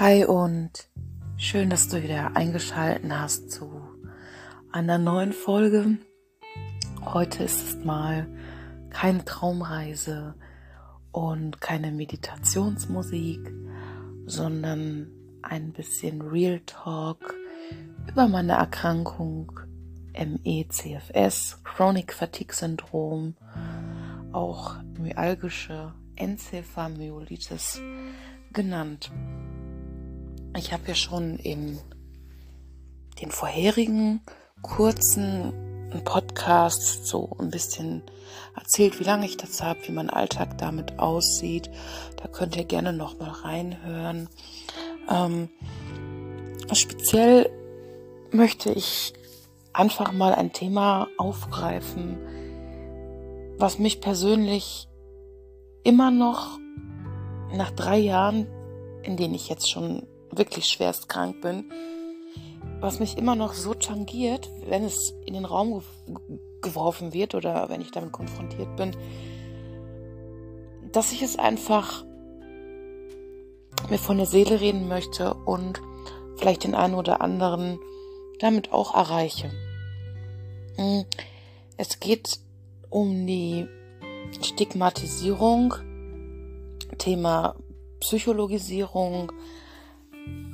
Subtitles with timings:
[0.00, 0.88] Hi und
[1.38, 3.82] schön, dass du wieder eingeschalten hast zu
[4.70, 5.98] einer neuen Folge.
[7.04, 8.28] Heute ist es mal
[8.90, 10.36] keine Traumreise
[11.10, 13.52] und keine Meditationsmusik,
[14.24, 15.10] sondern
[15.42, 17.34] ein bisschen Real Talk
[18.06, 19.50] über meine Erkrankung
[20.14, 23.34] ME-CFS, Chronic Fatigue Syndrom,
[24.30, 27.80] auch myalgische Enzephalmyelitis
[28.52, 29.10] genannt.
[30.58, 31.78] Ich habe ja schon in
[33.22, 34.20] den vorherigen
[34.60, 35.52] kurzen
[36.04, 38.02] Podcasts so ein bisschen
[38.56, 41.70] erzählt, wie lange ich das habe, wie mein Alltag damit aussieht.
[42.16, 44.28] Da könnt ihr gerne noch mal reinhören.
[45.08, 45.48] Ähm,
[46.72, 47.48] speziell
[48.32, 49.12] möchte ich
[49.72, 52.18] einfach mal ein Thema aufgreifen,
[53.58, 54.88] was mich persönlich
[55.84, 56.58] immer noch
[57.52, 58.48] nach drei Jahren,
[59.04, 60.07] in denen ich jetzt schon
[60.38, 61.70] wirklich schwerst krank bin,
[62.80, 65.82] was mich immer noch so tangiert, wenn es in den Raum
[66.62, 68.96] geworfen wird oder wenn ich damit konfrontiert bin,
[70.92, 72.04] dass ich es einfach
[73.90, 75.80] mir von der Seele reden möchte und
[76.36, 77.78] vielleicht den einen oder anderen
[78.38, 79.50] damit auch erreiche.
[80.76, 81.04] Hm,
[81.76, 82.40] es geht
[82.90, 83.66] um die
[84.42, 85.74] Stigmatisierung,
[86.98, 87.56] Thema
[88.00, 89.32] Psychologisierung,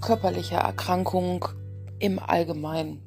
[0.00, 1.46] körperlicher Erkrankung
[1.98, 3.02] im Allgemeinen.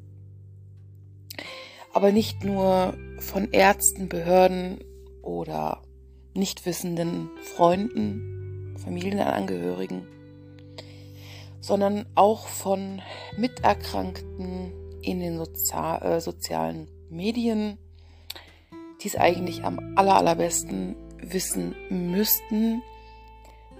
[1.93, 4.79] Aber nicht nur von Ärzten, Behörden
[5.21, 5.81] oder
[6.33, 10.07] nicht wissenden Freunden, Familienangehörigen,
[11.61, 13.01] sondern auch von
[13.37, 17.77] Miterkrankten in den Sozial äh, sozialen Medien,
[19.01, 22.81] die es eigentlich am aller, allerbesten wissen müssten,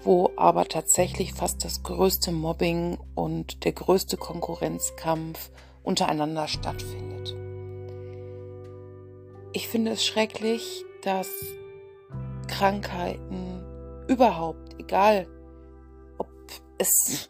[0.02, 5.50] wo aber tatsächlich fast das größte Mobbing und der größte Konkurrenzkampf
[5.82, 7.36] untereinander stattfindet.
[9.52, 11.28] Ich finde es schrecklich, dass
[12.46, 13.64] Krankheiten
[14.08, 15.26] überhaupt, egal
[16.18, 16.28] ob
[16.78, 17.28] es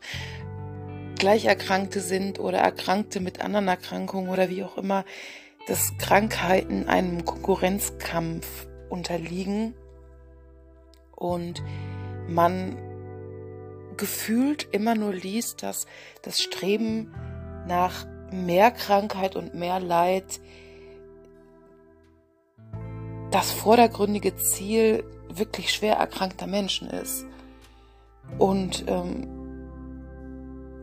[1.18, 5.04] Gleicherkrankte sind oder Erkrankte mit anderen Erkrankungen oder wie auch immer,
[5.66, 9.74] dass Krankheiten einem Konkurrenzkampf unterliegen
[11.14, 11.62] und
[12.30, 12.76] man
[13.96, 15.86] gefühlt immer nur liest, dass
[16.22, 17.14] das Streben
[17.66, 20.40] nach mehr Krankheit und mehr Leid
[23.30, 27.26] das vordergründige Ziel wirklich schwer erkrankter Menschen ist.
[28.38, 29.28] Und ähm,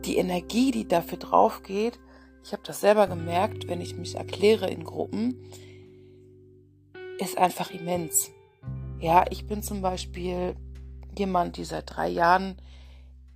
[0.04, 1.98] die Energie, die dafür drauf geht,
[2.44, 5.50] ich habe das selber gemerkt, wenn ich mich erkläre in Gruppen,
[7.18, 8.30] ist einfach immens.
[9.00, 10.54] Ja, ich bin zum Beispiel
[11.18, 12.56] jemand, die seit drei Jahren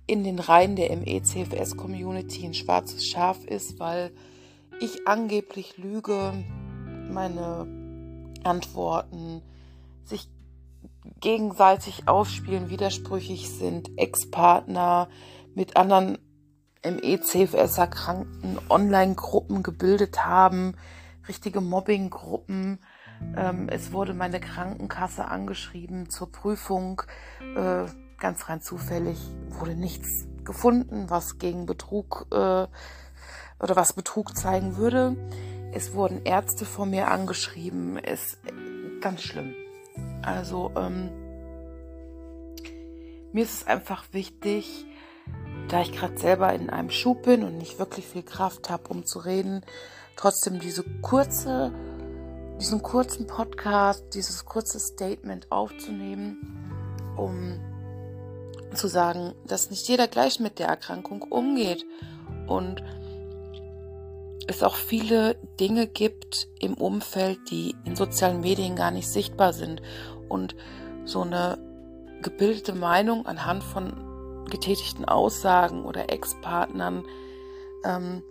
[0.05, 4.11] in den Reihen der ME-CFS-Community ein schwarzes Schaf ist, weil
[4.79, 6.33] ich angeblich lüge,
[7.09, 7.67] meine
[8.43, 9.41] Antworten
[10.03, 10.27] sich
[11.21, 15.07] gegenseitig aufspielen, widersprüchig sind, Ex-Partner
[15.55, 16.17] mit anderen
[16.83, 20.75] ME-CFS-Erkrankten Online-Gruppen gebildet haben,
[21.27, 22.79] richtige Mobbing-Gruppen,
[23.35, 27.01] ähm, es wurde meine Krankenkasse angeschrieben zur Prüfung.
[27.55, 27.85] Äh,
[28.17, 29.19] ganz rein zufällig
[29.49, 35.15] wurde nichts gefunden, was gegen Betrug äh, oder was Betrug zeigen würde.
[35.73, 37.97] Es wurden Ärzte von mir angeschrieben.
[37.97, 38.37] Es
[39.01, 39.53] ganz schlimm.
[40.21, 41.09] Also ähm,
[43.33, 44.85] mir ist es einfach wichtig,
[45.67, 49.05] da ich gerade selber in einem Schub bin und nicht wirklich viel Kraft habe, um
[49.05, 49.65] zu reden,
[50.15, 51.73] trotzdem diese kurze
[52.59, 56.37] diesen kurzen Podcast, dieses kurze Statement aufzunehmen,
[57.17, 57.59] um
[58.73, 61.85] zu sagen, dass nicht jeder gleich mit der Erkrankung umgeht
[62.47, 62.83] und
[64.47, 69.81] es auch viele Dinge gibt im Umfeld, die in sozialen Medien gar nicht sichtbar sind.
[70.27, 70.55] Und
[71.05, 71.57] so eine
[72.21, 77.05] gebildete Meinung anhand von getätigten Aussagen oder Ex-Partnern
[77.85, 78.23] ähm,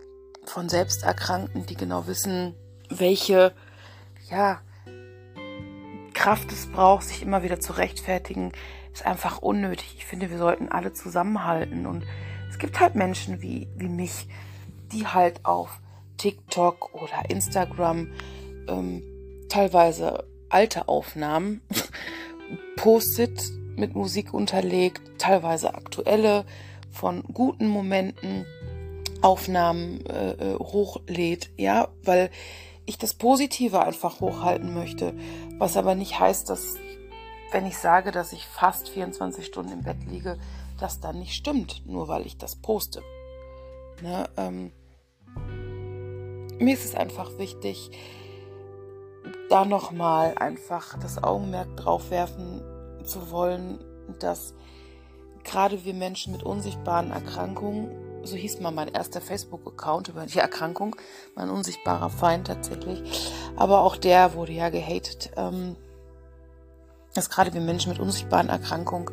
[0.44, 2.55] von Selbsterkrankten, die genau wissen,
[2.88, 3.55] welche
[4.32, 4.62] ja,
[6.14, 8.52] Kraft es braucht, sich immer wieder zu rechtfertigen,
[8.93, 9.94] ist einfach unnötig.
[9.99, 11.87] Ich finde, wir sollten alle zusammenhalten.
[11.87, 12.05] Und
[12.50, 14.29] es gibt halt Menschen wie, wie mich,
[14.93, 15.81] die halt auf
[16.17, 18.08] TikTok oder Instagram
[18.69, 19.02] ähm,
[19.49, 21.61] teilweise alte Aufnahmen
[22.76, 23.43] postet,
[23.76, 26.44] mit Musik unterlegt, teilweise aktuelle
[26.90, 28.44] von guten Momenten
[29.23, 32.31] Aufnahmen äh, äh hochlädt, ja, weil
[32.87, 35.14] ich das Positive einfach hochhalten möchte.
[35.58, 36.76] Was aber nicht heißt, dass,
[37.52, 40.38] wenn ich sage, dass ich fast 24 Stunden im Bett liege,
[40.79, 43.02] das dann nicht stimmt, nur weil ich das poste.
[44.02, 44.73] Ne, ähm,
[46.58, 47.90] mir ist es einfach wichtig,
[49.49, 52.62] da nochmal einfach das Augenmerk drauf werfen
[53.05, 53.79] zu wollen,
[54.19, 54.55] dass
[55.44, 57.90] gerade wir Menschen mit unsichtbaren Erkrankungen,
[58.24, 60.96] so hieß mal mein erster Facebook-Account über die Erkrankung,
[61.34, 63.02] mein unsichtbarer Feind tatsächlich,
[63.56, 65.76] aber auch der wurde ja gehatet, ähm,
[67.14, 69.10] dass gerade wir Menschen mit unsichtbaren Erkrankungen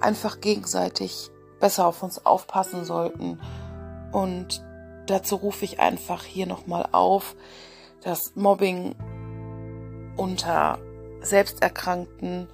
[0.00, 1.30] einfach gegenseitig
[1.60, 3.40] besser auf uns aufpassen sollten.
[4.12, 4.62] Und
[5.06, 7.34] dazu rufe ich einfach hier nochmal auf,
[8.02, 8.94] dass Mobbing
[10.16, 10.78] unter
[11.20, 12.48] Selbsterkrankten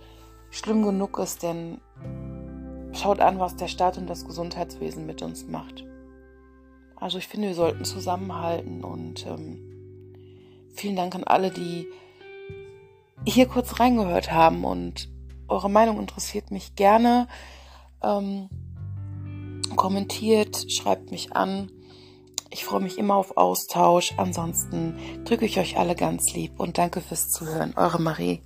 [0.50, 1.80] schlimm genug ist, denn
[2.92, 5.84] schaut an, was der Staat und das Gesundheitswesen mit uns macht.
[6.96, 9.58] Also ich finde, wir sollten zusammenhalten und ähm,
[10.74, 11.88] vielen Dank an alle, die
[13.26, 15.08] hier kurz reingehört haben und
[15.48, 17.28] eure Meinung interessiert mich gerne.
[18.02, 18.48] Ähm,
[19.76, 21.70] kommentiert, schreibt mich an.
[22.50, 24.14] Ich freue mich immer auf Austausch.
[24.16, 27.72] Ansonsten drücke ich euch alle ganz lieb und danke fürs Zuhören.
[27.76, 28.42] Eure Marie.